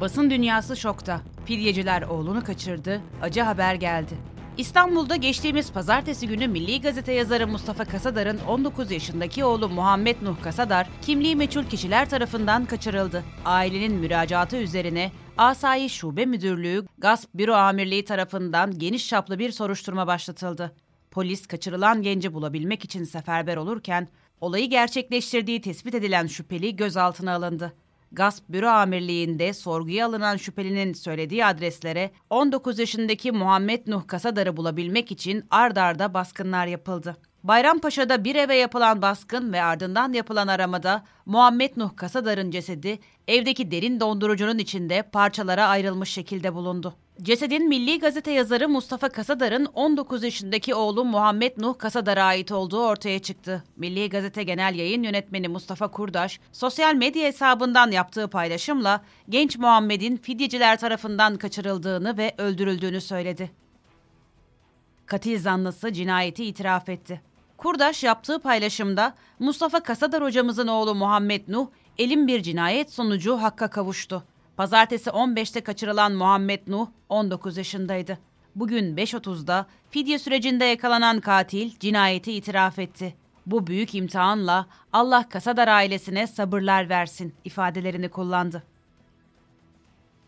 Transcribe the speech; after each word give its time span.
Basın 0.00 0.30
dünyası 0.30 0.76
şokta. 0.76 1.20
Fidyeciler 1.44 2.02
oğlunu 2.02 2.44
kaçırdı, 2.44 3.00
acı 3.22 3.42
haber 3.42 3.74
geldi. 3.74 4.14
İstanbul'da 4.56 5.16
geçtiğimiz 5.16 5.72
pazartesi 5.72 6.28
günü 6.28 6.48
Milli 6.48 6.80
Gazete 6.80 7.12
yazarı 7.12 7.46
Mustafa 7.46 7.84
Kasadar'ın 7.84 8.38
19 8.48 8.90
yaşındaki 8.90 9.44
oğlu 9.44 9.68
Muhammed 9.68 10.16
Nuh 10.22 10.42
Kasadar, 10.42 10.88
kimliği 11.02 11.36
meçhul 11.36 11.64
kişiler 11.64 12.10
tarafından 12.10 12.64
kaçırıldı. 12.64 13.24
Ailenin 13.44 13.94
müracaatı 13.94 14.56
üzerine 14.56 15.12
Asayiş 15.36 15.92
Şube 15.92 16.26
Müdürlüğü 16.26 16.86
Gasp 16.98 17.28
Büro 17.34 17.54
Amirliği 17.54 18.04
tarafından 18.04 18.78
geniş 18.78 19.08
çaplı 19.08 19.38
bir 19.38 19.52
soruşturma 19.52 20.06
başlatıldı. 20.06 20.74
Polis 21.10 21.46
kaçırılan 21.46 22.02
genci 22.02 22.34
bulabilmek 22.34 22.84
için 22.84 23.04
seferber 23.04 23.56
olurken, 23.56 24.08
olayı 24.40 24.70
gerçekleştirdiği 24.70 25.60
tespit 25.60 25.94
edilen 25.94 26.26
şüpheli 26.26 26.76
gözaltına 26.76 27.34
alındı. 27.34 27.72
Gasp 28.12 28.44
Büro 28.48 28.68
Amirliği'nde 28.68 29.52
sorguya 29.52 30.06
alınan 30.06 30.36
şüphelinin 30.36 30.92
söylediği 30.92 31.44
adreslere 31.44 32.10
19 32.30 32.78
yaşındaki 32.78 33.32
Muhammed 33.32 33.86
Nuh 33.86 34.06
Kasadar'ı 34.06 34.56
bulabilmek 34.56 35.12
için 35.12 35.44
ard 35.50 35.76
arda 35.76 36.14
baskınlar 36.14 36.66
yapıldı. 36.66 37.16
Bayrampaşa'da 37.44 38.24
bir 38.24 38.36
eve 38.36 38.56
yapılan 38.56 39.02
baskın 39.02 39.52
ve 39.52 39.62
ardından 39.62 40.12
yapılan 40.12 40.48
aramada 40.48 41.04
Muhammed 41.26 41.70
Nuh 41.76 41.96
Kasadar'ın 41.96 42.50
cesedi 42.50 42.98
evdeki 43.28 43.70
derin 43.70 44.00
dondurucunun 44.00 44.58
içinde 44.58 45.02
parçalara 45.02 45.66
ayrılmış 45.66 46.10
şekilde 46.10 46.54
bulundu. 46.54 46.94
Cesedin 47.22 47.68
Milli 47.68 47.98
Gazete 47.98 48.30
yazarı 48.30 48.68
Mustafa 48.68 49.08
Kasadar'ın 49.08 49.64
19 49.64 50.22
yaşındaki 50.24 50.74
oğlu 50.74 51.04
Muhammed 51.04 51.52
Nuh 51.56 51.78
Kasadar'a 51.78 52.24
ait 52.24 52.52
olduğu 52.52 52.86
ortaya 52.86 53.18
çıktı. 53.18 53.64
Milli 53.76 54.08
Gazete 54.08 54.42
Genel 54.42 54.74
Yayın 54.74 55.02
Yönetmeni 55.02 55.48
Mustafa 55.48 55.88
Kurdaş, 55.88 56.40
sosyal 56.52 56.94
medya 56.94 57.26
hesabından 57.26 57.90
yaptığı 57.90 58.28
paylaşımla 58.28 59.04
genç 59.28 59.58
Muhammed'in 59.58 60.16
fidyeciler 60.16 60.78
tarafından 60.78 61.36
kaçırıldığını 61.36 62.18
ve 62.18 62.34
öldürüldüğünü 62.38 63.00
söyledi. 63.00 63.50
Katil 65.06 65.38
zanlısı 65.38 65.92
cinayeti 65.92 66.44
itiraf 66.44 66.88
etti. 66.88 67.20
Kurdaş 67.56 68.04
yaptığı 68.04 68.38
paylaşımda 68.38 69.14
Mustafa 69.38 69.80
Kasadar 69.80 70.22
hocamızın 70.22 70.66
oğlu 70.66 70.94
Muhammed 70.94 71.48
Nuh, 71.48 71.66
elin 71.98 72.26
bir 72.26 72.42
cinayet 72.42 72.92
sonucu 72.92 73.36
hakka 73.36 73.70
kavuştu. 73.70 74.24
Pazartesi 74.58 75.10
15'te 75.10 75.60
kaçırılan 75.60 76.12
Muhammed 76.12 76.60
Nuh 76.66 76.88
19 77.08 77.56
yaşındaydı. 77.56 78.18
Bugün 78.54 78.96
5.30'da 78.96 79.66
fidye 79.90 80.18
sürecinde 80.18 80.64
yakalanan 80.64 81.20
katil 81.20 81.78
cinayeti 81.80 82.32
itiraf 82.32 82.78
etti. 82.78 83.14
Bu 83.46 83.66
büyük 83.66 83.94
imtihanla 83.94 84.66
Allah 84.92 85.28
Kasadar 85.28 85.68
ailesine 85.68 86.26
sabırlar 86.26 86.88
versin 86.88 87.34
ifadelerini 87.44 88.08
kullandı. 88.08 88.62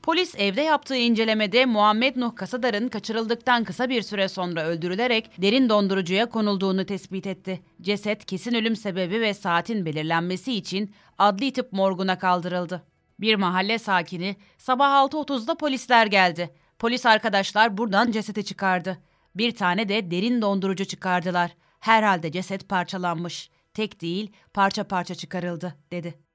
Polis 0.02 0.34
evde 0.38 0.60
yaptığı 0.60 0.96
incelemede 0.96 1.66
Muhammed 1.66 2.16
Nuh 2.16 2.36
Kasadar'ın 2.36 2.88
kaçırıldıktan 2.88 3.64
kısa 3.64 3.88
bir 3.88 4.02
süre 4.02 4.28
sonra 4.28 4.62
öldürülerek 4.62 5.30
derin 5.42 5.68
dondurucuya 5.68 6.26
konulduğunu 6.26 6.86
tespit 6.86 7.26
etti. 7.26 7.60
Ceset 7.80 8.24
kesin 8.24 8.54
ölüm 8.54 8.76
sebebi 8.76 9.20
ve 9.20 9.34
saatin 9.34 9.84
belirlenmesi 9.84 10.52
için 10.52 10.94
adli 11.18 11.52
tıp 11.52 11.72
morguna 11.72 12.18
kaldırıldı. 12.18 12.90
Bir 13.20 13.34
mahalle 13.34 13.78
sakini 13.78 14.36
sabah 14.58 14.90
6.30'da 14.90 15.54
polisler 15.54 16.06
geldi. 16.06 16.54
Polis 16.78 17.06
arkadaşlar 17.06 17.78
buradan 17.78 18.10
cesedi 18.10 18.44
çıkardı. 18.44 18.98
Bir 19.34 19.54
tane 19.54 19.88
de 19.88 20.10
derin 20.10 20.42
dondurucu 20.42 20.84
çıkardılar. 20.84 21.50
Herhalde 21.80 22.32
ceset 22.32 22.68
parçalanmış. 22.68 23.50
Tek 23.74 24.00
değil 24.00 24.32
parça 24.54 24.84
parça 24.84 25.14
çıkarıldı 25.14 25.76
dedi. 25.92 26.29